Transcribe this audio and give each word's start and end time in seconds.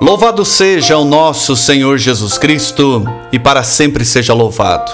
Louvado 0.00 0.46
seja 0.46 0.96
o 0.96 1.04
nosso 1.04 1.54
Senhor 1.54 1.98
Jesus 1.98 2.38
Cristo 2.38 3.04
e 3.30 3.38
para 3.38 3.62
sempre 3.62 4.02
seja 4.02 4.32
louvado. 4.32 4.90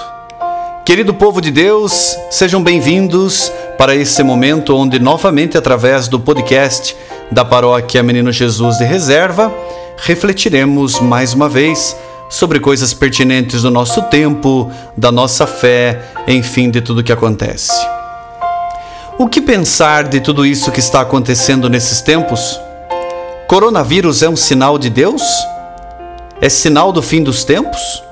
Querido 0.85 1.13
povo 1.13 1.39
de 1.39 1.49
Deus, 1.49 2.17
sejam 2.29 2.61
bem-vindos 2.61 3.49
para 3.77 3.95
esse 3.95 4.21
momento 4.21 4.75
onde, 4.75 4.99
novamente, 4.99 5.57
através 5.57 6.09
do 6.09 6.19
podcast 6.19 6.93
da 7.31 7.45
Paróquia 7.45 8.03
Menino 8.03 8.33
Jesus 8.33 8.79
de 8.79 8.83
Reserva, 8.83 9.49
refletiremos 9.95 10.99
mais 10.99 11.33
uma 11.33 11.47
vez 11.47 11.95
sobre 12.29 12.59
coisas 12.59 12.93
pertinentes 12.93 13.61
do 13.61 13.71
nosso 13.71 14.01
tempo, 14.03 14.69
da 14.97 15.09
nossa 15.09 15.47
fé, 15.47 16.01
enfim, 16.27 16.69
de 16.69 16.81
tudo 16.81 17.01
que 17.01 17.13
acontece. 17.13 17.71
O 19.17 19.29
que 19.29 19.39
pensar 19.39 20.03
de 20.03 20.19
tudo 20.19 20.45
isso 20.45 20.69
que 20.69 20.81
está 20.81 20.99
acontecendo 20.99 21.69
nesses 21.69 22.01
tempos? 22.01 22.59
Coronavírus 23.47 24.21
é 24.23 24.27
um 24.27 24.35
sinal 24.35 24.77
de 24.77 24.89
Deus? 24.89 25.21
É 26.41 26.49
sinal 26.49 26.91
do 26.91 27.01
fim 27.01 27.23
dos 27.23 27.45
tempos? 27.45 28.03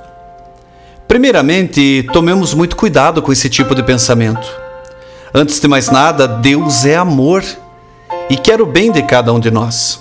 Primeiramente, 1.10 2.08
tomemos 2.14 2.54
muito 2.54 2.78
cuidado 2.78 3.22
com 3.22 3.34
esse 3.34 3.50
tipo 3.50 3.76
de 3.76 3.84
pensamento. 3.84 4.48
Antes 5.34 5.60
de 5.60 5.68
mais 5.68 5.90
nada, 5.90 6.26
Deus 6.26 6.86
é 6.86 6.96
amor 6.96 7.44
e 8.30 8.38
quer 8.38 8.62
o 8.62 8.66
bem 8.66 8.94
de 8.94 9.04
cada 9.04 9.34
um 9.34 9.40
de 9.40 9.52
nós. 9.52 10.00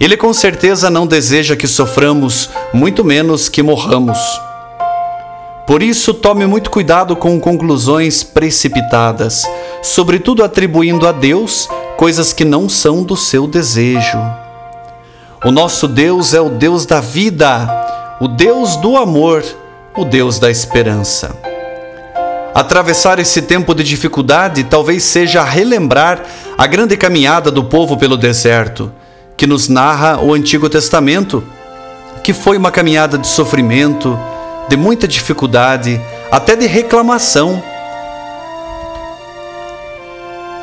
Ele 0.00 0.16
com 0.16 0.32
certeza 0.32 0.88
não 0.88 1.06
deseja 1.06 1.54
que 1.54 1.66
soframos, 1.66 2.48
muito 2.72 3.04
menos 3.04 3.50
que 3.50 3.62
morramos. 3.62 4.18
Por 5.66 5.82
isso, 5.82 6.14
tome 6.14 6.46
muito 6.46 6.70
cuidado 6.70 7.14
com 7.14 7.38
conclusões 7.38 8.22
precipitadas, 8.22 9.44
sobretudo 9.82 10.42
atribuindo 10.42 11.06
a 11.06 11.12
Deus 11.12 11.68
coisas 11.98 12.32
que 12.32 12.44
não 12.44 12.70
são 12.70 13.02
do 13.02 13.16
seu 13.16 13.46
desejo. 13.46 14.45
O 15.46 15.52
nosso 15.52 15.86
Deus 15.86 16.34
é 16.34 16.40
o 16.40 16.48
Deus 16.48 16.84
da 16.84 16.98
vida, 16.98 17.70
o 18.20 18.26
Deus 18.26 18.74
do 18.78 18.96
amor, 18.96 19.44
o 19.96 20.04
Deus 20.04 20.40
da 20.40 20.50
esperança. 20.50 21.36
Atravessar 22.52 23.20
esse 23.20 23.40
tempo 23.40 23.72
de 23.72 23.84
dificuldade 23.84 24.64
talvez 24.64 25.04
seja 25.04 25.44
relembrar 25.44 26.20
a 26.58 26.66
grande 26.66 26.96
caminhada 26.96 27.48
do 27.48 27.62
povo 27.62 27.96
pelo 27.96 28.16
deserto, 28.16 28.92
que 29.36 29.46
nos 29.46 29.68
narra 29.68 30.18
o 30.20 30.34
Antigo 30.34 30.68
Testamento, 30.68 31.44
que 32.24 32.32
foi 32.32 32.56
uma 32.56 32.72
caminhada 32.72 33.16
de 33.16 33.28
sofrimento, 33.28 34.18
de 34.68 34.76
muita 34.76 35.06
dificuldade, 35.06 36.00
até 36.28 36.56
de 36.56 36.66
reclamação 36.66 37.62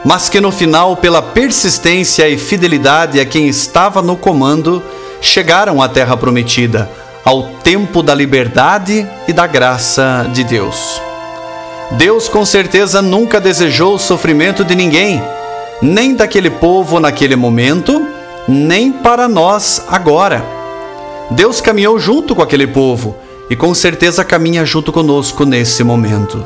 mas 0.04 0.28
que 0.30 0.42
no 0.42 0.52
final, 0.52 0.98
pela 0.98 1.22
persistência 1.22 2.28
e 2.28 2.38
fidelidade 2.38 3.20
a 3.20 3.26
quem 3.26 3.48
estava 3.48 4.02
no 4.02 4.18
comando, 4.18 4.84
chegaram 5.22 5.82
à 5.82 5.88
Terra 5.88 6.18
Prometida, 6.18 6.90
ao 7.24 7.44
tempo 7.64 8.04
da 8.04 8.14
liberdade 8.14 9.08
e 9.28 9.32
da 9.32 9.48
graça 9.48 10.30
de 10.34 10.44
Deus. 10.44 11.02
Deus 11.92 12.28
com 12.28 12.46
certeza 12.46 13.02
nunca 13.02 13.40
desejou 13.40 13.96
o 13.96 14.00
sofrimento 14.00 14.66
de 14.66 14.76
ninguém, 14.76 15.22
nem 15.82 16.16
daquele 16.16 16.50
povo 16.50 17.00
naquele 17.00 17.36
momento, 17.36 18.06
nem 18.48 18.92
para 18.92 19.30
nós 19.30 19.86
agora. 19.88 20.44
Deus 21.32 21.62
caminhou 21.62 21.98
junto 21.98 22.36
com 22.36 22.42
aquele 22.42 22.68
povo 22.68 23.16
e 23.50 23.56
com 23.56 23.74
certeza 23.74 24.26
caminha 24.26 24.66
junto 24.66 24.92
conosco 24.92 25.46
nesse 25.46 25.84
momento. 25.84 26.44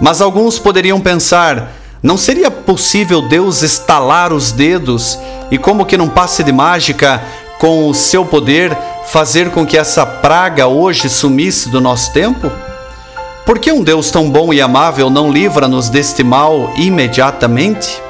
Mas 0.00 0.20
alguns 0.20 0.58
poderiam 0.58 1.00
pensar: 1.00 1.72
não 2.02 2.16
seria 2.16 2.50
possível 2.50 3.22
Deus 3.22 3.62
estalar 3.62 4.32
os 4.32 4.52
dedos 4.52 5.18
e, 5.50 5.58
como 5.58 5.84
que 5.84 5.96
num 5.96 6.08
passe 6.08 6.44
de 6.44 6.52
mágica, 6.52 7.22
com 7.58 7.88
o 7.88 7.94
seu 7.94 8.24
poder, 8.24 8.76
fazer 9.06 9.50
com 9.50 9.66
que 9.66 9.76
essa 9.76 10.06
praga 10.06 10.68
hoje 10.68 11.08
sumisse 11.08 11.68
do 11.68 11.80
nosso 11.80 12.12
tempo? 12.12 12.50
Por 13.44 13.58
que 13.58 13.72
um 13.72 13.82
Deus 13.82 14.10
tão 14.10 14.30
bom 14.30 14.52
e 14.52 14.60
amável 14.60 15.10
não 15.10 15.32
livra-nos 15.32 15.88
deste 15.88 16.22
mal 16.22 16.70
imediatamente? 16.76 18.00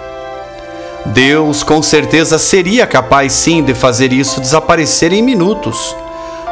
Deus 1.06 1.62
com 1.62 1.82
certeza 1.82 2.38
seria 2.38 2.86
capaz 2.86 3.32
sim 3.32 3.62
de 3.62 3.72
fazer 3.72 4.12
isso 4.12 4.40
desaparecer 4.40 5.12
em 5.12 5.22
minutos. 5.22 5.96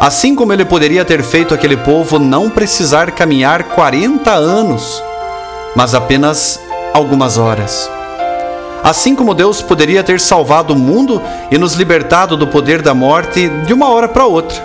Assim 0.00 0.34
como 0.34 0.52
ele 0.52 0.64
poderia 0.64 1.04
ter 1.04 1.22
feito 1.22 1.52
aquele 1.52 1.76
povo 1.76 2.18
não 2.18 2.48
precisar 2.48 3.10
caminhar 3.10 3.64
40 3.64 4.30
anos, 4.30 5.02
mas 5.74 5.94
apenas 5.94 6.60
algumas 6.96 7.36
horas. 7.36 7.90
Assim 8.82 9.14
como 9.14 9.34
Deus 9.34 9.60
poderia 9.60 10.02
ter 10.02 10.20
salvado 10.20 10.72
o 10.72 10.78
mundo 10.78 11.20
e 11.50 11.58
nos 11.58 11.74
libertado 11.74 12.36
do 12.36 12.46
poder 12.46 12.82
da 12.82 12.94
morte 12.94 13.48
de 13.66 13.72
uma 13.72 13.90
hora 13.90 14.08
para 14.08 14.26
outra. 14.26 14.60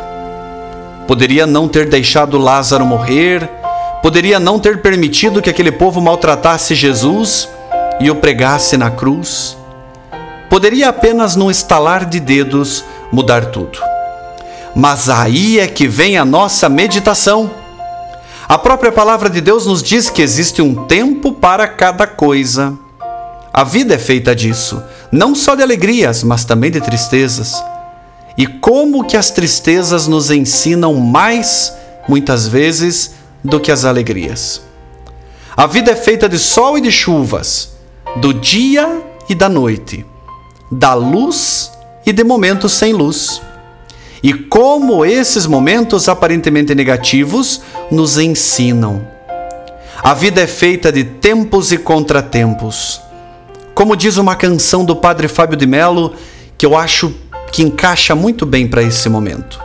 Poderia 1.07 1.45
não 1.45 1.67
ter 1.67 1.89
deixado 1.89 2.37
Lázaro 2.37 2.85
morrer, 2.85 3.49
poderia 4.01 4.39
não 4.39 4.59
ter 4.59 4.81
permitido 4.81 5.41
que 5.41 5.49
aquele 5.49 5.71
povo 5.71 5.99
maltratasse 5.99 6.73
Jesus 6.75 7.49
e 7.99 8.09
o 8.09 8.15
pregasse 8.15 8.77
na 8.77 8.89
cruz. 8.89 9.57
Poderia 10.49 10.89
apenas, 10.89 11.35
num 11.35 11.51
estalar 11.51 12.05
de 12.05 12.19
dedos, 12.19 12.83
mudar 13.11 13.47
tudo. 13.47 13.79
Mas 14.75 15.09
aí 15.09 15.59
é 15.59 15.67
que 15.67 15.87
vem 15.87 16.17
a 16.17 16.23
nossa 16.23 16.69
meditação. 16.69 17.51
A 18.51 18.57
própria 18.57 18.91
palavra 18.91 19.29
de 19.29 19.39
Deus 19.39 19.65
nos 19.65 19.81
diz 19.81 20.09
que 20.09 20.21
existe 20.21 20.61
um 20.61 20.75
tempo 20.85 21.31
para 21.31 21.69
cada 21.69 22.05
coisa. 22.05 22.77
A 23.53 23.63
vida 23.63 23.95
é 23.95 23.97
feita 23.97 24.35
disso, 24.35 24.83
não 25.09 25.33
só 25.33 25.55
de 25.55 25.63
alegrias, 25.63 26.21
mas 26.21 26.43
também 26.43 26.69
de 26.69 26.81
tristezas. 26.81 27.63
E 28.37 28.45
como 28.45 29.05
que 29.05 29.15
as 29.15 29.31
tristezas 29.31 30.05
nos 30.05 30.29
ensinam 30.29 30.95
mais, 30.95 31.73
muitas 32.09 32.45
vezes, 32.45 33.13
do 33.41 33.57
que 33.57 33.71
as 33.71 33.85
alegrias. 33.85 34.61
A 35.55 35.65
vida 35.65 35.91
é 35.91 35.95
feita 35.95 36.27
de 36.27 36.37
sol 36.37 36.77
e 36.77 36.81
de 36.81 36.91
chuvas, 36.91 37.77
do 38.17 38.33
dia 38.33 39.01
e 39.29 39.33
da 39.33 39.47
noite, 39.47 40.05
da 40.69 40.93
luz 40.93 41.71
e 42.05 42.11
de 42.11 42.25
momentos 42.25 42.73
sem 42.73 42.91
luz 42.91 43.41
e 44.23 44.33
como 44.33 45.03
esses 45.03 45.45
momentos 45.45 46.07
aparentemente 46.07 46.75
negativos 46.75 47.61
nos 47.89 48.17
ensinam. 48.17 49.07
A 50.03 50.13
vida 50.13 50.41
é 50.41 50.47
feita 50.47 50.91
de 50.91 51.03
tempos 51.03 51.71
e 51.71 51.77
contratempos. 51.77 53.01
Como 53.73 53.95
diz 53.95 54.17
uma 54.17 54.35
canção 54.35 54.83
do 54.83 54.95
padre 54.95 55.27
Fábio 55.27 55.57
de 55.57 55.65
Mello, 55.65 56.13
que 56.57 56.65
eu 56.65 56.75
acho 56.75 57.13
que 57.51 57.63
encaixa 57.63 58.15
muito 58.15 58.45
bem 58.45 58.67
para 58.67 58.83
esse 58.83 59.09
momento. 59.09 59.61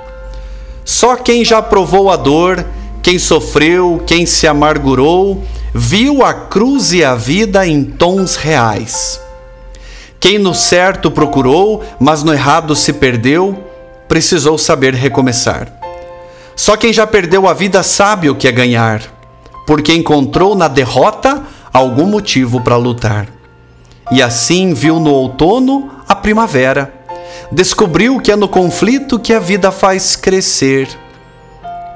Só 0.84 1.16
quem 1.16 1.44
já 1.44 1.60
provou 1.60 2.10
a 2.10 2.16
dor, 2.16 2.64
quem 3.02 3.18
sofreu, 3.18 4.02
quem 4.06 4.24
se 4.24 4.46
amargurou, 4.46 5.42
viu 5.74 6.24
a 6.24 6.32
cruz 6.32 6.92
e 6.92 7.04
a 7.04 7.14
vida 7.14 7.66
em 7.66 7.84
tons 7.84 8.36
reais. 8.36 9.20
Quem 10.18 10.38
no 10.38 10.54
certo 10.54 11.10
procurou, 11.10 11.84
mas 12.00 12.22
no 12.22 12.32
errado 12.32 12.74
se 12.74 12.92
perdeu, 12.92 13.65
precisou 14.08 14.56
saber 14.58 14.94
recomeçar. 14.94 15.72
Só 16.54 16.76
quem 16.76 16.92
já 16.92 17.06
perdeu 17.06 17.46
a 17.46 17.52
vida 17.52 17.82
sabe 17.82 18.30
o 18.30 18.34
que 18.34 18.48
é 18.48 18.52
ganhar, 18.52 19.02
porque 19.66 19.92
encontrou 19.92 20.54
na 20.54 20.68
derrota 20.68 21.42
algum 21.72 22.06
motivo 22.06 22.60
para 22.62 22.76
lutar. 22.76 23.28
E 24.10 24.22
assim 24.22 24.72
viu 24.72 24.98
no 24.98 25.10
outono 25.10 25.90
a 26.08 26.14
primavera. 26.14 26.92
Descobriu 27.52 28.20
que 28.20 28.32
é 28.32 28.36
no 28.36 28.48
conflito 28.48 29.18
que 29.18 29.32
a 29.32 29.38
vida 29.38 29.70
faz 29.70 30.16
crescer. 30.16 30.88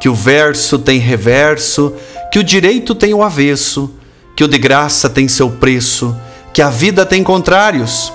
Que 0.00 0.08
o 0.08 0.14
verso 0.14 0.78
tem 0.78 0.98
reverso, 0.98 1.94
que 2.30 2.38
o 2.38 2.44
direito 2.44 2.94
tem 2.94 3.14
o 3.14 3.22
avesso, 3.22 3.94
que 4.36 4.44
o 4.44 4.48
de 4.48 4.58
graça 4.58 5.08
tem 5.08 5.28
seu 5.28 5.50
preço, 5.50 6.16
que 6.52 6.60
a 6.60 6.68
vida 6.68 7.06
tem 7.06 7.22
contrários. 7.22 8.12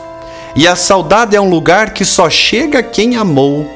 E 0.56 0.68
a 0.68 0.76
saudade 0.76 1.36
é 1.36 1.42
um 1.42 1.50
lugar 1.50 1.94
que 1.94 2.06
só 2.06 2.30
chega 2.30 2.84
quem 2.84 3.16
amou 3.16 3.70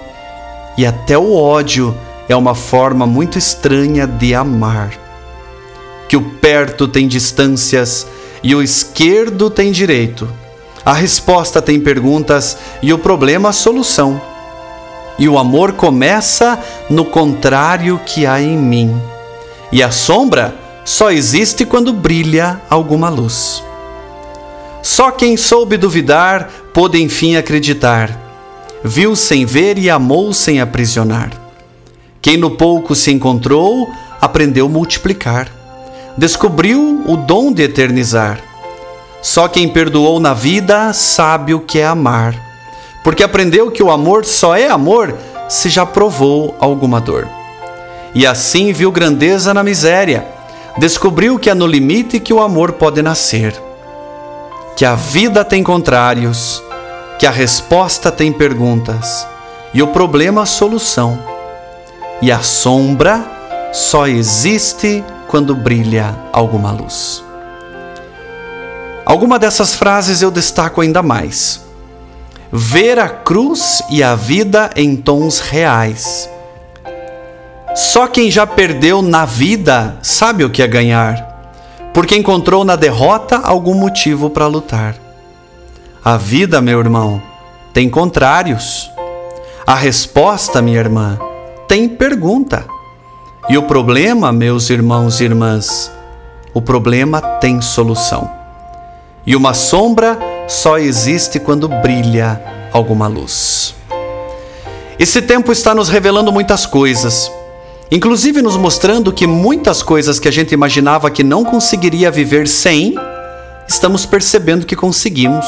e 0.77 0.85
até 0.85 1.17
o 1.17 1.35
ódio 1.35 1.95
é 2.29 2.35
uma 2.35 2.53
forma 2.53 3.05
muito 3.07 3.37
estranha 3.37 4.05
de 4.05 4.35
amar. 4.35 4.91
Que 6.07 6.15
o 6.15 6.21
perto 6.21 6.87
tem 6.87 7.07
distâncias 7.07 8.07
e 8.43 8.53
o 8.53 8.61
esquerdo 8.61 9.49
tem 9.49 9.71
direito. 9.71 10.29
A 10.85 10.93
resposta 10.93 11.61
tem 11.61 11.79
perguntas 11.79 12.57
e 12.81 12.93
o 12.93 12.97
problema 12.97 13.49
a 13.49 13.53
solução. 13.53 14.21
E 15.17 15.27
o 15.27 15.37
amor 15.37 15.73
começa 15.73 16.57
no 16.89 17.03
contrário 17.03 17.99
que 18.05 18.25
há 18.25 18.39
em 18.39 18.57
mim. 18.57 18.95
E 19.71 19.83
a 19.83 19.91
sombra 19.91 20.55
só 20.85 21.11
existe 21.11 21.65
quando 21.65 21.91
brilha 21.91 22.61
alguma 22.69 23.09
luz. 23.09 23.63
Só 24.81 25.11
quem 25.11 25.35
soube 25.35 25.77
duvidar 25.77 26.49
pôde 26.73 27.01
enfim 27.01 27.35
acreditar 27.35 28.28
viu 28.83 29.15
sem 29.15 29.45
ver 29.45 29.77
e 29.77 29.89
amou 29.89 30.33
sem 30.33 30.61
aprisionar. 30.61 31.31
Quem 32.21 32.37
no 32.37 32.51
pouco 32.51 32.95
se 32.95 33.11
encontrou, 33.11 33.89
aprendeu 34.19 34.67
multiplicar. 34.67 35.49
Descobriu 36.17 37.03
o 37.07 37.15
dom 37.15 37.51
de 37.51 37.63
eternizar. 37.63 38.39
Só 39.21 39.47
quem 39.47 39.67
perdoou 39.67 40.19
na 40.19 40.33
vida 40.33 40.93
sabe 40.93 41.53
o 41.53 41.59
que 41.59 41.79
é 41.79 41.85
amar, 41.85 42.35
porque 43.03 43.23
aprendeu 43.23 43.69
que 43.69 43.83
o 43.83 43.91
amor 43.91 44.25
só 44.25 44.55
é 44.55 44.69
amor 44.69 45.13
se 45.49 45.67
já 45.69 45.85
provou 45.85 46.55
alguma 46.59 47.01
dor. 47.01 47.27
E 48.15 48.25
assim 48.25 48.71
viu 48.71 48.91
grandeza 48.91 49.53
na 49.53 49.63
miséria, 49.63 50.25
descobriu 50.77 51.37
que 51.37 51.49
é 51.49 51.53
no 51.53 51.67
limite 51.67 52.19
que 52.19 52.33
o 52.33 52.41
amor 52.41 52.73
pode 52.73 53.01
nascer, 53.01 53.53
que 54.75 54.85
a 54.85 54.95
vida 54.95 55.43
tem 55.43 55.63
contrários, 55.63 56.63
que 57.19 57.27
a 57.27 57.31
resposta 57.31 58.09
tem 58.09 58.31
perguntas 58.31 59.27
e 59.73 59.83
o 59.83 59.87
problema 59.87 60.45
solução. 60.45 61.19
E 62.21 62.31
a 62.31 62.39
sombra 62.39 63.21
só 63.73 64.07
existe 64.07 65.03
quando 65.27 65.53
brilha 65.53 66.15
alguma 66.31 66.71
luz. 66.71 67.21
Alguma 69.05 69.37
dessas 69.37 69.75
frases 69.75 70.21
eu 70.21 70.31
destaco 70.31 70.79
ainda 70.79 71.03
mais. 71.03 71.61
Ver 72.51 72.97
a 72.97 73.09
cruz 73.09 73.83
e 73.89 74.01
a 74.01 74.15
vida 74.15 74.69
em 74.77 74.95
tons 74.95 75.39
reais. 75.39 76.29
Só 77.75 78.07
quem 78.07 78.31
já 78.31 78.47
perdeu 78.47 79.01
na 79.01 79.25
vida 79.25 79.97
sabe 80.01 80.45
o 80.45 80.49
que 80.49 80.63
é 80.63 80.67
ganhar, 80.67 81.51
porque 81.93 82.15
encontrou 82.15 82.63
na 82.63 82.77
derrota 82.77 83.37
algum 83.43 83.73
motivo 83.73 84.29
para 84.29 84.47
lutar. 84.47 85.08
A 86.03 86.15
vida, 86.15 86.61
meu 86.61 86.79
irmão, 86.79 87.21
tem 87.73 87.89
contrários. 87.89 88.89
A 89.67 89.75
resposta, 89.75 90.61
minha 90.61 90.79
irmã, 90.79 91.19
tem 91.67 91.89
pergunta. 91.89 92.65
E 93.49 93.57
o 93.57 93.63
problema, 93.63 94.31
meus 94.31 94.69
irmãos 94.69 95.19
e 95.19 95.25
irmãs, 95.25 95.91
o 96.53 96.61
problema 96.61 97.21
tem 97.21 97.61
solução. 97.61 98.31
E 99.25 99.35
uma 99.35 99.53
sombra 99.53 100.17
só 100.47 100.77
existe 100.77 101.37
quando 101.37 101.67
brilha 101.67 102.41
alguma 102.71 103.07
luz. 103.07 103.75
Esse 104.97 105.21
tempo 105.21 105.51
está 105.51 105.75
nos 105.75 105.89
revelando 105.89 106.31
muitas 106.31 106.65
coisas, 106.65 107.31
inclusive 107.91 108.41
nos 108.41 108.55
mostrando 108.55 109.11
que 109.11 109.27
muitas 109.27 109.83
coisas 109.83 110.17
que 110.17 110.27
a 110.27 110.31
gente 110.31 110.53
imaginava 110.53 111.11
que 111.11 111.23
não 111.23 111.43
conseguiria 111.43 112.09
viver 112.09 112.47
sem, 112.47 112.95
estamos 113.67 114.05
percebendo 114.05 114.65
que 114.65 114.75
conseguimos. 114.75 115.45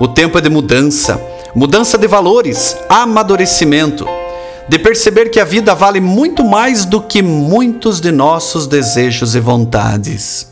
O 0.00 0.08
tempo 0.08 0.38
é 0.38 0.40
de 0.40 0.48
mudança, 0.48 1.20
mudança 1.54 1.98
de 1.98 2.06
valores, 2.06 2.74
amadurecimento, 2.88 4.06
de 4.66 4.78
perceber 4.78 5.28
que 5.28 5.38
a 5.38 5.44
vida 5.44 5.74
vale 5.74 6.00
muito 6.00 6.42
mais 6.42 6.86
do 6.86 7.02
que 7.02 7.20
muitos 7.20 8.00
de 8.00 8.10
nossos 8.10 8.66
desejos 8.66 9.34
e 9.34 9.40
vontades. 9.40 10.50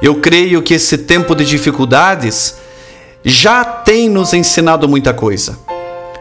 Eu 0.00 0.20
creio 0.20 0.62
que 0.62 0.74
esse 0.74 0.96
tempo 0.96 1.34
de 1.34 1.44
dificuldades 1.44 2.54
já 3.24 3.64
tem 3.64 4.08
nos 4.08 4.32
ensinado 4.32 4.88
muita 4.88 5.12
coisa. 5.12 5.58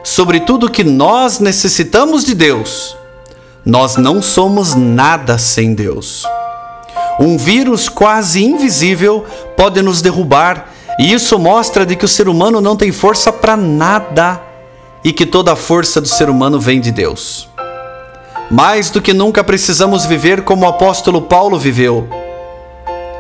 Sobretudo 0.03 0.71
que 0.71 0.83
nós 0.83 1.37
necessitamos 1.37 2.23
de 2.25 2.33
Deus. 2.33 2.97
Nós 3.63 3.97
não 3.97 4.19
somos 4.19 4.73
nada 4.73 5.37
sem 5.37 5.75
Deus. 5.75 6.25
Um 7.19 7.37
vírus 7.37 7.87
quase 7.87 8.43
invisível 8.43 9.25
pode 9.55 9.79
nos 9.83 10.01
derrubar, 10.01 10.68
e 10.99 11.13
isso 11.13 11.39
mostra 11.39 11.85
de 11.85 11.95
que 11.95 12.05
o 12.05 12.07
ser 12.07 12.27
humano 12.27 12.61
não 12.61 12.75
tem 12.75 12.91
força 12.91 13.31
para 13.31 13.55
nada 13.55 14.41
e 15.03 15.11
que 15.11 15.25
toda 15.25 15.53
a 15.53 15.55
força 15.55 15.99
do 15.99 16.07
ser 16.07 16.29
humano 16.29 16.59
vem 16.59 16.79
de 16.79 16.91
Deus. 16.91 17.47
Mais 18.51 18.89
do 18.89 19.01
que 19.01 19.13
nunca 19.13 19.43
precisamos 19.43 20.05
viver 20.05 20.43
como 20.43 20.65
o 20.65 20.69
apóstolo 20.69 21.21
Paulo 21.21 21.57
viveu 21.57 22.07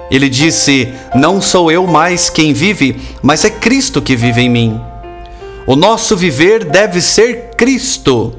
ele 0.09 0.27
disse: 0.27 0.93
Não 1.13 1.41
sou 1.41 1.71
eu 1.71 1.85
mais 1.85 2.29
quem 2.29 2.51
vive, 2.51 2.99
mas 3.21 3.45
é 3.45 3.49
Cristo 3.49 4.01
que 4.01 4.15
vive 4.15 4.41
em 4.41 4.49
mim. 4.49 4.81
O 5.67 5.75
nosso 5.75 6.17
viver 6.17 6.65
deve 6.65 6.99
ser 7.01 7.51
Cristo. 7.55 8.33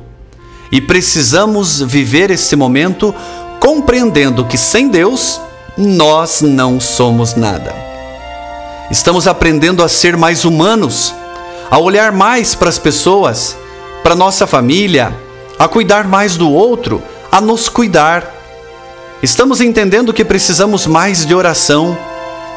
E 0.72 0.80
precisamos 0.80 1.80
viver 1.80 2.30
esse 2.30 2.56
momento 2.56 3.14
compreendendo 3.60 4.44
que 4.44 4.58
sem 4.58 4.88
Deus 4.88 5.40
nós 5.76 6.42
não 6.42 6.80
somos 6.80 7.34
nada. 7.34 7.89
Estamos 8.90 9.26
aprendendo 9.26 9.82
a 9.82 9.88
ser 9.88 10.16
mais 10.16 10.44
humanos, 10.44 11.14
a 11.70 11.78
olhar 11.78 12.12
mais 12.12 12.54
para 12.54 12.68
as 12.68 12.78
pessoas, 12.78 13.56
para 14.02 14.14
nossa 14.14 14.46
família, 14.46 15.14
a 15.58 15.68
cuidar 15.68 16.08
mais 16.08 16.36
do 16.36 16.50
outro, 16.50 17.02
a 17.30 17.40
nos 17.40 17.68
cuidar 17.68 18.40
Estamos 19.22 19.60
entendendo 19.60 20.14
que 20.14 20.24
precisamos 20.24 20.86
mais 20.86 21.26
de 21.26 21.34
oração. 21.34 21.96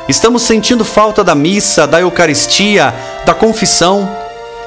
Estamos 0.08 0.44
sentindo 0.44 0.86
falta 0.86 1.22
da 1.22 1.36
missa, 1.36 1.86
da 1.86 2.00
Eucaristia, 2.00 2.96
da 3.26 3.34
confissão. 3.34 4.10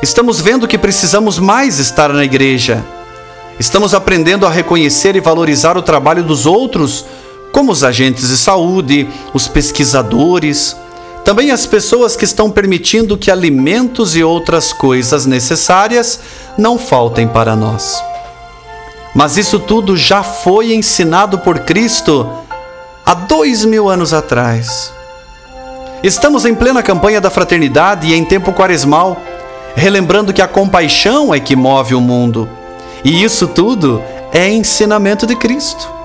Estamos 0.02 0.38
vendo 0.38 0.68
que 0.68 0.76
precisamos 0.76 1.38
mais 1.38 1.78
estar 1.78 2.12
na 2.12 2.22
igreja. 2.22 2.84
Estamos 3.58 3.94
aprendendo 3.94 4.46
a 4.46 4.50
reconhecer 4.50 5.16
e 5.16 5.20
valorizar 5.20 5.78
o 5.78 5.82
trabalho 5.82 6.22
dos 6.22 6.44
outros, 6.44 7.06
como 7.50 7.72
os 7.72 7.82
agentes 7.82 8.28
de 8.28 8.36
saúde, 8.36 9.08
os 9.32 9.48
pesquisadores, 9.48 10.76
também 11.26 11.50
as 11.50 11.66
pessoas 11.66 12.14
que 12.14 12.24
estão 12.24 12.48
permitindo 12.48 13.18
que 13.18 13.32
alimentos 13.32 14.14
e 14.14 14.22
outras 14.22 14.72
coisas 14.72 15.26
necessárias 15.26 16.20
não 16.56 16.78
faltem 16.78 17.26
para 17.26 17.56
nós. 17.56 18.00
Mas 19.12 19.36
isso 19.36 19.58
tudo 19.58 19.96
já 19.96 20.22
foi 20.22 20.72
ensinado 20.72 21.40
por 21.40 21.58
Cristo 21.58 22.30
há 23.04 23.12
dois 23.12 23.64
mil 23.64 23.88
anos 23.88 24.14
atrás. 24.14 24.92
Estamos 26.00 26.44
em 26.44 26.54
plena 26.54 26.80
campanha 26.80 27.20
da 27.20 27.28
fraternidade 27.28 28.06
e 28.06 28.14
em 28.14 28.24
tempo 28.24 28.52
quaresmal, 28.52 29.20
relembrando 29.74 30.32
que 30.32 30.40
a 30.40 30.46
compaixão 30.46 31.34
é 31.34 31.40
que 31.40 31.56
move 31.56 31.96
o 31.96 32.00
mundo. 32.00 32.48
E 33.04 33.24
isso 33.24 33.48
tudo 33.48 34.00
é 34.32 34.48
ensinamento 34.48 35.26
de 35.26 35.34
Cristo. 35.34 35.95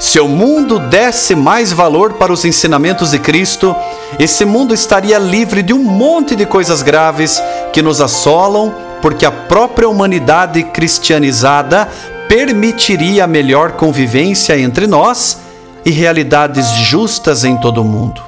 Se 0.00 0.18
o 0.18 0.26
mundo 0.26 0.78
desse 0.78 1.34
mais 1.34 1.72
valor 1.72 2.14
para 2.14 2.32
os 2.32 2.46
ensinamentos 2.46 3.10
de 3.10 3.18
Cristo, 3.18 3.76
esse 4.18 4.46
mundo 4.46 4.72
estaria 4.72 5.18
livre 5.18 5.62
de 5.62 5.74
um 5.74 5.84
monte 5.84 6.34
de 6.34 6.46
coisas 6.46 6.80
graves 6.80 7.40
que 7.70 7.82
nos 7.82 8.00
assolam 8.00 8.74
porque 9.02 9.26
a 9.26 9.30
própria 9.30 9.86
humanidade 9.86 10.62
cristianizada 10.62 11.86
permitiria 12.30 13.24
a 13.24 13.26
melhor 13.26 13.72
convivência 13.72 14.58
entre 14.58 14.86
nós 14.86 15.38
e 15.84 15.90
realidades 15.90 16.66
justas 16.70 17.44
em 17.44 17.58
todo 17.58 17.82
o 17.82 17.84
mundo. 17.84 18.22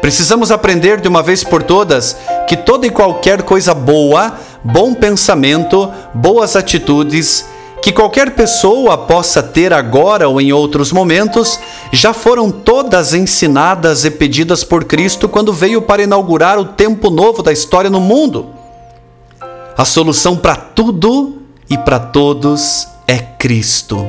Precisamos 0.00 0.50
aprender 0.50 1.00
de 1.00 1.06
uma 1.06 1.22
vez 1.22 1.44
por 1.44 1.62
todas 1.62 2.16
que 2.48 2.56
toda 2.56 2.84
e 2.84 2.90
qualquer 2.90 3.42
coisa 3.42 3.72
boa, 3.72 4.34
bom 4.64 4.92
pensamento, 4.92 5.90
boas 6.12 6.56
atitudes, 6.56 7.46
que 7.84 7.92
qualquer 7.92 8.30
pessoa 8.30 8.96
possa 8.96 9.42
ter 9.42 9.70
agora 9.70 10.26
ou 10.26 10.40
em 10.40 10.54
outros 10.54 10.90
momentos, 10.90 11.60
já 11.92 12.14
foram 12.14 12.50
todas 12.50 13.12
ensinadas 13.12 14.06
e 14.06 14.10
pedidas 14.10 14.64
por 14.64 14.84
Cristo 14.84 15.28
quando 15.28 15.52
veio 15.52 15.82
para 15.82 16.02
inaugurar 16.02 16.58
o 16.58 16.64
tempo 16.64 17.10
novo 17.10 17.42
da 17.42 17.52
história 17.52 17.90
no 17.90 18.00
mundo. 18.00 18.46
A 19.76 19.84
solução 19.84 20.34
para 20.34 20.56
tudo 20.56 21.42
e 21.68 21.76
para 21.76 21.98
todos 21.98 22.88
é 23.06 23.18
Cristo. 23.18 24.08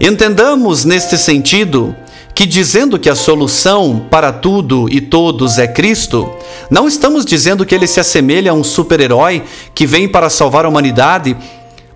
Entendamos 0.00 0.84
neste 0.84 1.18
sentido 1.18 1.92
que, 2.32 2.46
dizendo 2.46 2.96
que 2.96 3.10
a 3.10 3.16
solução 3.16 4.06
para 4.08 4.32
tudo 4.32 4.86
e 4.88 5.00
todos 5.00 5.58
é 5.58 5.66
Cristo, 5.66 6.32
não 6.70 6.86
estamos 6.86 7.24
dizendo 7.24 7.66
que 7.66 7.74
ele 7.74 7.88
se 7.88 7.98
assemelha 7.98 8.52
a 8.52 8.54
um 8.54 8.62
super-herói 8.62 9.42
que 9.74 9.84
vem 9.84 10.08
para 10.08 10.30
salvar 10.30 10.64
a 10.64 10.68
humanidade, 10.68 11.36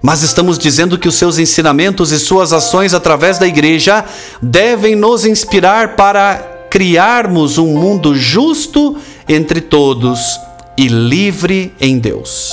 mas 0.03 0.23
estamos 0.23 0.59
dizendo 0.59 0.99
que 0.99 1.09
os 1.09 1.15
seus 1.15 1.39
ensinamentos 1.39 2.13
e 2.13 2.19
suas 2.19 2.53
ações 2.53 2.95
através 2.95 3.39
da 3.39 3.47
igreja 3.47 4.05
devem 4.41 4.95
nos 4.95 5.25
inspirar 5.25 5.97
para 5.97 6.67
criarmos 6.71 7.59
um 7.59 7.69
mundo 7.69 8.15
justo 8.15 8.97
entre 9.29 9.61
todos 9.61 10.39
e 10.77 10.89
livre 10.89 11.75
em 11.81 11.99
Deus. 11.99 12.53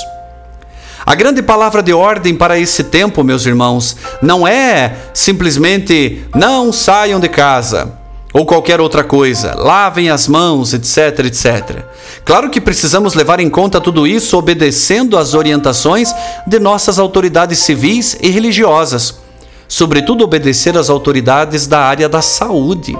A 1.06 1.14
grande 1.14 1.42
palavra 1.42 1.82
de 1.82 1.92
ordem 1.92 2.34
para 2.34 2.58
esse 2.58 2.84
tempo, 2.84 3.22
meus 3.22 3.44
irmãos, 3.44 3.96
não 4.22 4.48
é 4.48 4.96
simplesmente 5.12 6.24
não 6.34 6.72
saiam 6.72 7.20
de 7.20 7.28
casa 7.28 8.03
ou 8.34 8.44
qualquer 8.44 8.80
outra 8.80 9.04
coisa, 9.04 9.54
lavem 9.54 10.10
as 10.10 10.26
mãos, 10.26 10.74
etc, 10.74 11.20
etc. 11.24 11.84
Claro 12.24 12.50
que 12.50 12.60
precisamos 12.60 13.14
levar 13.14 13.38
em 13.38 13.48
conta 13.48 13.80
tudo 13.80 14.08
isso 14.08 14.36
obedecendo 14.36 15.16
às 15.16 15.34
orientações 15.34 16.12
de 16.44 16.58
nossas 16.58 16.98
autoridades 16.98 17.60
civis 17.60 18.18
e 18.20 18.30
religiosas, 18.30 19.20
sobretudo 19.68 20.24
obedecer 20.24 20.76
às 20.76 20.90
autoridades 20.90 21.68
da 21.68 21.78
área 21.78 22.08
da 22.08 22.20
saúde. 22.20 22.98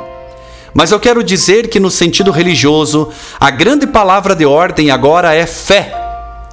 Mas 0.73 0.93
eu 0.93 1.00
quero 1.00 1.23
dizer 1.23 1.69
que, 1.69 1.81
no 1.81 1.91
sentido 1.91 2.31
religioso, 2.31 3.09
a 3.41 3.50
grande 3.50 3.88
palavra 3.88 4.37
de 4.37 4.47
ordem 4.47 4.93
agora 4.93 5.35
é 5.35 5.47
fé 5.47 5.93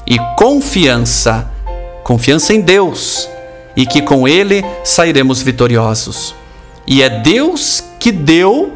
e 0.08 0.18
confiança. 0.36 1.48
Confiança 2.04 2.52
em 2.52 2.62
Deus 2.62 3.30
e 3.76 3.86
que 3.86 4.02
com 4.02 4.28
Ele 4.28 4.66
sairemos 4.84 5.42
vitoriosos. 5.42 6.41
E 6.92 7.02
é 7.02 7.10
Deus 7.10 7.82
que 8.02 8.12
deu 8.12 8.74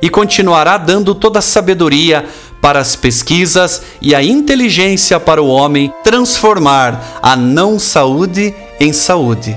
e 0.00 0.08
continuará 0.08 0.78
dando 0.78 1.14
toda 1.14 1.40
a 1.40 1.42
sabedoria 1.42 2.24
para 2.62 2.78
as 2.78 2.96
pesquisas 2.96 3.82
e 4.00 4.14
a 4.14 4.22
inteligência 4.22 5.20
para 5.20 5.42
o 5.42 5.48
homem 5.48 5.92
transformar 6.02 7.20
a 7.20 7.36
não 7.36 7.78
saúde 7.78 8.54
em 8.80 8.90
saúde, 8.90 9.54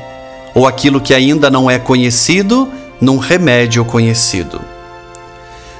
ou 0.53 0.67
aquilo 0.67 0.99
que 0.99 1.13
ainda 1.13 1.49
não 1.49 1.71
é 1.71 1.79
conhecido 1.79 2.67
num 2.99 3.17
remédio 3.17 3.85
conhecido. 3.85 4.59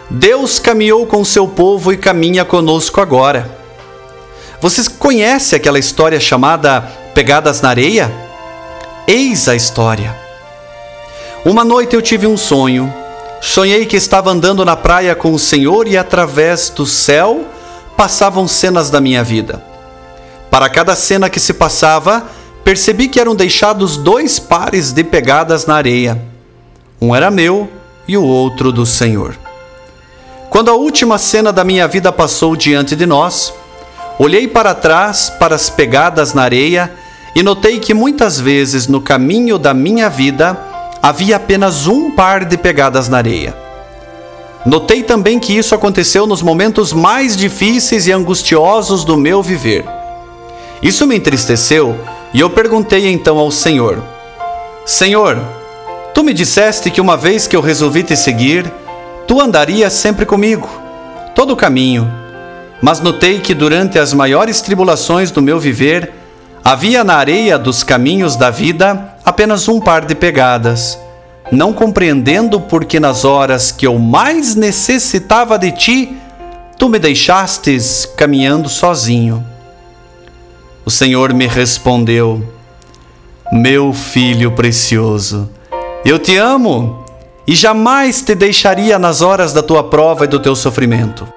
Deus 0.10 0.58
caminhou 0.58 1.06
com 1.06 1.26
seu 1.26 1.50
povo 1.50 1.92
e 1.92 1.98
caminha 1.98 2.46
conosco 2.46 3.02
agora. 3.02 3.60
Vocês 4.62 4.88
conhecem 4.88 5.58
aquela 5.58 5.80
história 5.80 6.20
chamada 6.22 6.80
Pegadas 7.14 7.60
na 7.60 7.68
Areia? 7.68 8.10
Eis 9.06 9.50
a 9.50 9.56
história. 9.56 10.21
Uma 11.44 11.66
noite 11.66 11.96
eu 11.96 12.04
tive 12.04 12.28
um 12.28 12.38
sonho. 12.38 12.94
Sonhei 13.42 13.88
que 13.88 13.98
estava 13.98 14.30
andando 14.30 14.64
na 14.64 14.76
praia 14.76 15.16
com 15.16 15.34
o 15.34 15.40
Senhor 15.40 15.88
e 15.88 15.98
através 15.98 16.70
do 16.70 16.86
céu 16.86 17.46
passavam 17.98 18.48
cenas 18.48 18.92
da 18.92 19.02
minha 19.02 19.24
vida. 19.24 19.60
Para 20.52 20.70
cada 20.70 20.96
cena 20.96 21.32
que 21.32 21.40
se 21.40 21.56
passava, 21.56 22.28
percebi 22.64 23.08
que 23.08 23.20
eram 23.20 23.36
deixados 23.36 23.98
dois 23.98 24.38
pares 24.38 24.92
de 24.92 25.04
pegadas 25.04 25.66
na 25.66 25.74
areia. 25.74 26.22
Um 27.02 27.16
era 27.16 27.32
meu 27.32 27.68
e 28.08 28.16
o 28.16 28.24
outro 28.24 28.72
do 28.72 28.86
Senhor. 28.86 29.36
Quando 30.52 30.70
a 30.70 30.76
última 30.76 31.18
cena 31.18 31.52
da 31.52 31.64
minha 31.64 31.88
vida 31.88 32.12
passou 32.12 32.56
diante 32.56 32.96
de 32.96 33.08
nós, 33.08 33.52
olhei 34.20 34.48
para 34.48 34.76
trás 34.76 35.32
para 35.40 35.56
as 35.56 35.72
pegadas 35.72 36.36
na 36.36 36.44
areia 36.44 36.94
e 37.36 37.42
notei 37.42 37.80
que 37.80 37.96
muitas 37.96 38.40
vezes 38.40 38.86
no 38.86 39.02
caminho 39.02 39.58
da 39.58 39.74
minha 39.74 40.08
vida 40.08 40.71
havia 41.02 41.36
apenas 41.38 41.88
um 41.88 42.12
par 42.12 42.46
de 42.46 42.58
pegadas 42.58 43.10
na 43.10 43.18
areia. 43.18 43.56
Notei 44.66 45.02
também 45.02 45.40
que 45.40 45.58
isso 45.58 45.74
aconteceu 45.74 46.28
nos 46.28 46.42
momentos 46.42 46.94
mais 46.94 47.36
difíceis 47.36 48.06
e 48.08 48.12
angustiosos 48.12 49.04
do 49.04 49.18
meu 49.18 49.42
viver. 49.42 49.84
Isso 50.82 51.08
me 51.08 51.18
entristeceu 51.18 51.98
e 52.34 52.40
eu 52.40 52.50
perguntei 52.50 53.08
então 53.08 53.40
ao 53.40 53.50
Senhor: 53.50 54.04
Senhor, 54.86 55.40
tu 56.14 56.24
me 56.24 56.34
disseste 56.34 56.92
que 56.92 57.02
uma 57.02 57.18
vez 57.18 57.48
que 57.48 57.56
eu 57.56 57.62
resolvi 57.62 58.04
te 58.04 58.16
seguir, 58.16 58.72
Tu 59.32 59.40
andarias 59.40 59.94
sempre 59.94 60.26
comigo, 60.26 60.70
todo 61.34 61.54
o 61.54 61.56
caminho. 61.56 62.12
Mas 62.82 63.00
notei 63.00 63.40
que 63.40 63.54
durante 63.54 63.98
as 63.98 64.14
maiores 64.14 64.60
tribulações 64.60 65.32
do 65.32 65.42
meu 65.42 65.58
viver, 65.58 66.12
havia 66.62 67.02
na 67.02 67.16
areia 67.16 67.58
dos 67.58 67.82
caminhos 67.82 68.36
da 68.36 68.50
vida 68.50 69.11
apenas 69.26 69.68
um 69.68 69.80
par 69.80 70.06
de 70.06 70.16
pegadas, 70.16 70.98
não 71.52 71.74
compreendendo 71.74 72.60
porque 72.60 73.00
nas 73.00 73.26
horas 73.26 73.72
que 73.72 73.86
eu 73.86 73.98
mais 74.00 74.56
necessitava 74.56 75.58
de 75.58 75.72
ti, 75.72 76.18
tu 76.78 76.90
me 76.90 76.98
deixastes 76.98 78.06
caminhando 78.18 78.70
sozinho. 78.70 79.46
O 80.86 80.90
Senhor 80.90 81.34
me 81.34 81.46
respondeu: 81.46 82.44
Meu 83.52 83.94
filho 83.94 84.52
precioso, 84.52 85.50
eu 86.04 86.18
te 86.18 86.38
amo 86.38 87.06
e 87.46 87.54
jamais 87.54 88.22
te 88.22 88.34
deixaria 88.34 88.98
nas 88.98 89.22
horas 89.22 89.54
da 89.54 89.62
tua 89.62 89.84
prova 89.84 90.26
e 90.26 90.28
do 90.28 90.40
teu 90.40 90.56
sofrimento. 90.56 91.28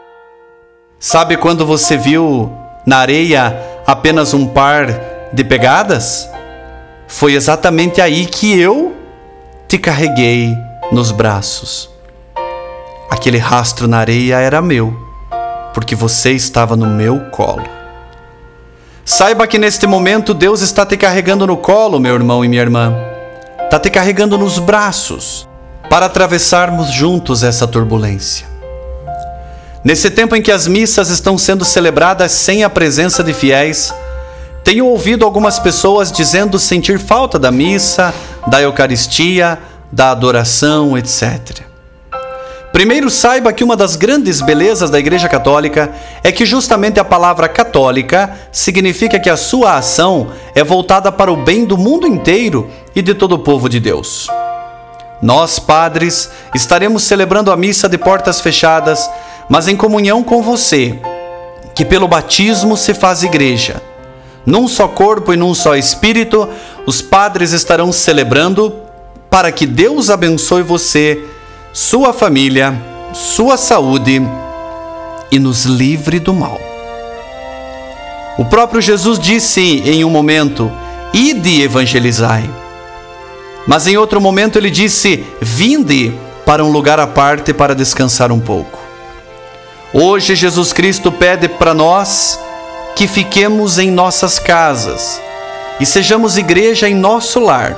Sabe 0.98 1.36
quando 1.36 1.66
você 1.66 1.96
viu 1.96 2.50
na 2.86 2.98
areia 2.98 3.60
apenas 3.86 4.32
um 4.32 4.46
par 4.46 4.86
de 5.32 5.44
pegadas? 5.44 6.28
Foi 7.14 7.34
exatamente 7.34 8.00
aí 8.00 8.26
que 8.26 8.58
eu 8.58 8.92
te 9.68 9.78
carreguei 9.78 10.52
nos 10.90 11.12
braços. 11.12 11.88
Aquele 13.08 13.38
rastro 13.38 13.86
na 13.86 13.98
areia 13.98 14.40
era 14.40 14.60
meu, 14.60 14.92
porque 15.72 15.94
você 15.94 16.32
estava 16.32 16.74
no 16.74 16.88
meu 16.88 17.20
colo. 17.30 17.62
Saiba 19.04 19.46
que 19.46 19.58
neste 19.58 19.86
momento 19.86 20.34
Deus 20.34 20.60
está 20.60 20.84
te 20.84 20.96
carregando 20.96 21.46
no 21.46 21.56
colo, 21.56 22.00
meu 22.00 22.16
irmão 22.16 22.44
e 22.44 22.48
minha 22.48 22.62
irmã. 22.62 22.92
Está 23.62 23.78
te 23.78 23.90
carregando 23.90 24.36
nos 24.36 24.58
braços 24.58 25.48
para 25.88 26.06
atravessarmos 26.06 26.90
juntos 26.90 27.44
essa 27.44 27.64
turbulência. 27.64 28.44
Nesse 29.84 30.10
tempo 30.10 30.34
em 30.34 30.42
que 30.42 30.50
as 30.50 30.66
missas 30.66 31.10
estão 31.10 31.38
sendo 31.38 31.64
celebradas 31.64 32.32
sem 32.32 32.64
a 32.64 32.68
presença 32.68 33.22
de 33.22 33.32
fiéis, 33.32 33.94
tenho 34.64 34.86
ouvido 34.86 35.26
algumas 35.26 35.58
pessoas 35.58 36.10
dizendo 36.10 36.58
sentir 36.58 36.98
falta 36.98 37.38
da 37.38 37.52
missa, 37.52 38.14
da 38.46 38.62
Eucaristia, 38.62 39.58
da 39.92 40.10
adoração, 40.10 40.96
etc. 40.96 41.60
Primeiro, 42.72 43.10
saiba 43.10 43.52
que 43.52 43.62
uma 43.62 43.76
das 43.76 43.94
grandes 43.94 44.40
belezas 44.40 44.90
da 44.90 44.98
Igreja 44.98 45.28
Católica 45.28 45.92
é 46.24 46.32
que 46.32 46.46
justamente 46.46 46.98
a 46.98 47.04
palavra 47.04 47.46
católica 47.46 48.36
significa 48.50 49.20
que 49.20 49.30
a 49.30 49.36
sua 49.36 49.76
ação 49.76 50.32
é 50.54 50.64
voltada 50.64 51.12
para 51.12 51.30
o 51.30 51.36
bem 51.36 51.66
do 51.66 51.78
mundo 51.78 52.06
inteiro 52.06 52.68
e 52.96 53.02
de 53.02 53.14
todo 53.14 53.36
o 53.36 53.38
povo 53.38 53.68
de 53.68 53.78
Deus. 53.78 54.28
Nós, 55.22 55.58
padres, 55.58 56.30
estaremos 56.54 57.04
celebrando 57.04 57.52
a 57.52 57.56
missa 57.56 57.88
de 57.88 57.98
portas 57.98 58.40
fechadas, 58.40 59.08
mas 59.48 59.68
em 59.68 59.76
comunhão 59.76 60.24
com 60.24 60.42
você, 60.42 60.98
que 61.74 61.84
pelo 61.84 62.08
batismo 62.08 62.76
se 62.76 62.92
faz 62.92 63.22
igreja. 63.22 63.93
Num 64.46 64.68
só 64.68 64.88
corpo 64.88 65.32
e 65.32 65.36
num 65.36 65.54
só 65.54 65.74
espírito, 65.74 66.48
os 66.86 67.00
padres 67.00 67.52
estarão 67.52 67.92
celebrando 67.92 68.74
para 69.30 69.50
que 69.50 69.66
Deus 69.66 70.10
abençoe 70.10 70.62
você, 70.62 71.24
sua 71.72 72.12
família, 72.12 72.74
sua 73.12 73.56
saúde 73.56 74.22
e 75.30 75.38
nos 75.38 75.64
livre 75.64 76.18
do 76.18 76.34
mal. 76.34 76.60
O 78.36 78.44
próprio 78.44 78.80
Jesus 78.80 79.18
disse 79.18 79.60
em 79.60 80.04
um 80.04 80.10
momento: 80.10 80.70
Ide 81.12 81.62
evangelizai. 81.62 82.48
Mas 83.66 83.86
em 83.86 83.96
outro 83.96 84.20
momento 84.20 84.58
ele 84.58 84.70
disse: 84.70 85.24
Vinde 85.40 86.12
para 86.44 86.64
um 86.64 86.70
lugar 86.70 87.00
à 87.00 87.06
parte 87.06 87.54
para 87.54 87.74
descansar 87.74 88.30
um 88.30 88.40
pouco. 88.40 88.78
Hoje 89.92 90.34
Jesus 90.34 90.72
Cristo 90.72 91.10
pede 91.10 91.48
para 91.48 91.72
nós 91.72 92.38
que 92.94 93.08
fiquemos 93.08 93.78
em 93.78 93.90
nossas 93.90 94.38
casas 94.38 95.20
e 95.80 95.86
sejamos 95.86 96.38
igreja 96.38 96.88
em 96.88 96.94
nosso 96.94 97.40
lar, 97.40 97.76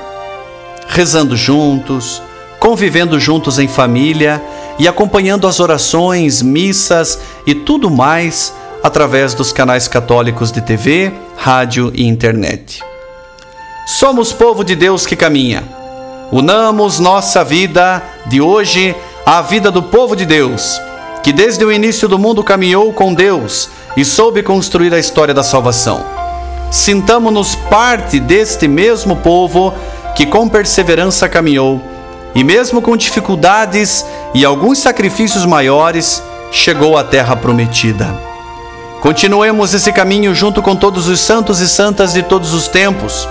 rezando 0.87 1.37
juntos, 1.37 2.23
convivendo 2.61 3.19
juntos 3.19 3.59
em 3.59 3.67
família 3.67 4.43
e 4.79 4.87
acompanhando 4.87 5.47
as 5.47 5.59
orações, 5.59 6.43
missas 6.43 7.19
e 7.47 7.55
tudo 7.55 7.91
mais 7.91 8.53
através 8.83 9.33
dos 9.33 9.53
canais 9.53 9.89
católicos 9.89 10.53
de 10.53 10.61
TV, 10.61 11.13
rádio 11.37 11.91
e 11.95 12.07
internet. 12.07 12.83
Somos 13.87 14.33
povo 14.33 14.63
de 14.63 14.77
Deus 14.77 15.07
que 15.07 15.17
caminha. 15.17 15.65
Unamos 16.31 16.99
nossa 16.99 17.43
vida 17.43 18.03
de 18.27 18.41
hoje 18.41 18.95
à 19.25 19.41
vida 19.41 19.71
do 19.71 19.83
povo 19.83 20.15
de 20.15 20.27
Deus, 20.27 20.79
que 21.23 21.33
desde 21.33 21.65
o 21.65 21.73
início 21.73 22.07
do 22.07 22.19
mundo 22.19 22.45
caminhou 22.45 22.93
com 22.93 23.15
Deus 23.15 23.71
e 23.97 24.05
soube 24.05 24.43
construir 24.43 24.93
a 24.93 24.99
história 24.99 25.33
da 25.33 25.43
salvação. 25.43 26.05
Sintamos-nos 26.71 27.55
parte 27.55 28.21
deste 28.21 28.69
mesmo 28.69 29.17
povo 29.17 29.73
que 30.15 30.27
com 30.27 30.49
perseverança 30.49 31.29
caminhou 31.29 31.81
e, 32.35 32.45
mesmo 32.45 32.83
com 32.83 32.97
dificuldades 32.97 34.05
e 34.35 34.45
alguns 34.45 34.79
sacrifícios 34.79 35.47
maiores, 35.47 36.23
chegou 36.53 36.99
à 36.99 37.05
terra 37.05 37.35
prometida. 37.35 38.15
Continuemos 39.01 39.73
esse 39.73 39.93
caminho 39.93 40.35
junto 40.35 40.61
com 40.61 40.75
todos 40.75 41.09
os 41.09 41.21
santos 41.21 41.61
e 41.61 41.69
santas 41.69 42.13
de 42.13 42.23
todos 42.23 42.53
os 42.53 42.67
tempos, 42.67 43.29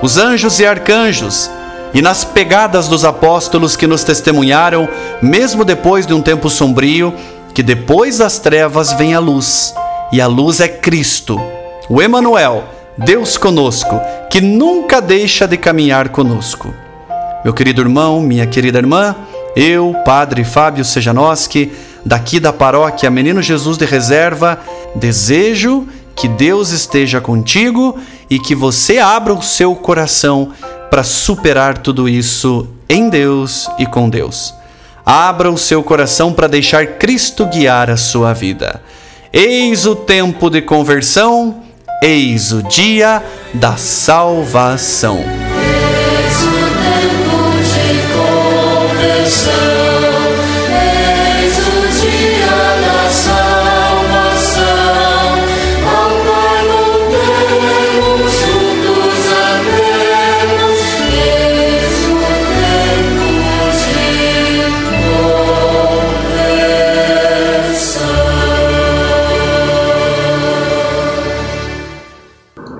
os 0.00 0.16
anjos 0.16 0.60
e 0.60 0.66
arcanjos, 0.66 1.50
e 1.92 2.00
nas 2.00 2.24
pegadas 2.24 2.88
dos 2.88 3.04
apóstolos 3.04 3.74
que 3.74 3.86
nos 3.86 4.04
testemunharam, 4.04 4.88
mesmo 5.20 5.64
depois 5.64 6.06
de 6.06 6.14
um 6.14 6.22
tempo 6.22 6.48
sombrio, 6.48 7.14
que 7.52 7.62
depois 7.62 8.18
das 8.18 8.38
trevas 8.38 8.92
vem 8.92 9.14
a 9.14 9.18
luz, 9.18 9.74
e 10.12 10.20
a 10.20 10.26
luz 10.26 10.60
é 10.60 10.68
Cristo, 10.68 11.40
o 11.88 12.00
Emanuel, 12.00 12.64
Deus 12.96 13.36
conosco, 13.36 14.00
que 14.30 14.40
nunca 14.40 15.00
deixa 15.00 15.46
de 15.46 15.56
caminhar 15.56 16.08
conosco. 16.08 16.72
Meu 17.44 17.54
querido 17.54 17.80
irmão, 17.80 18.20
minha 18.20 18.46
querida 18.46 18.78
irmã, 18.78 19.14
eu, 19.54 19.94
Padre 20.04 20.44
Fábio 20.44 20.84
Sejanoski, 20.84 21.72
daqui 22.04 22.40
da 22.40 22.52
paróquia 22.52 23.10
Menino 23.10 23.42
Jesus 23.42 23.76
de 23.76 23.84
Reserva, 23.84 24.60
desejo 24.94 25.86
que 26.16 26.26
Deus 26.26 26.70
esteja 26.70 27.20
contigo 27.20 27.98
e 28.28 28.38
que 28.38 28.54
você 28.54 28.98
abra 28.98 29.32
o 29.32 29.42
seu 29.42 29.76
coração 29.76 30.50
para 30.90 31.04
superar 31.04 31.78
tudo 31.78 32.08
isso 32.08 32.68
em 32.88 33.08
Deus 33.08 33.70
e 33.78 33.86
com 33.86 34.08
Deus. 34.08 34.54
Abra 35.06 35.50
o 35.50 35.56
seu 35.56 35.82
coração 35.82 36.32
para 36.32 36.48
deixar 36.48 36.98
Cristo 36.98 37.46
guiar 37.46 37.88
a 37.88 37.96
sua 37.96 38.32
vida. 38.32 38.82
Eis 39.32 39.84
o 39.84 39.94
tempo 39.94 40.48
de 40.48 40.62
conversão, 40.62 41.62
eis 42.02 42.50
o 42.50 42.62
dia 42.62 43.22
da 43.52 43.76
salvação. 43.76 45.18
Eis 45.18 46.42
o 46.44 46.50
tempo 46.80 47.36
de 47.62 48.00
conversão, 48.96 49.67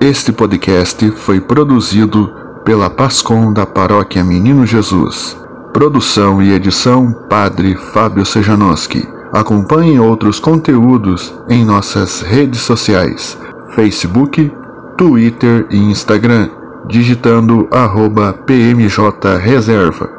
Este 0.01 0.31
podcast 0.31 1.11
foi 1.11 1.41
produzido 1.41 2.33
pela 2.63 2.89
Pascom 2.89 3.51
da 3.51 3.65
Paróquia 3.65 4.23
Menino 4.23 4.65
Jesus. 4.65 5.37
Produção 5.73 6.41
e 6.41 6.53
edição 6.53 7.11
Padre 7.29 7.75
Fábio 7.75 8.25
Sejanoski. 8.25 9.05
Acompanhe 9.33 9.99
outros 9.99 10.39
conteúdos 10.39 11.33
em 11.49 11.65
nossas 11.65 12.21
redes 12.21 12.61
sociais: 12.61 13.37
Facebook, 13.75 14.49
Twitter 14.97 15.67
e 15.69 15.77
Instagram, 15.77 16.49
digitando 16.87 17.67
arroba 17.69 18.31
PMJ 18.31 19.37
Reserva. 19.37 20.09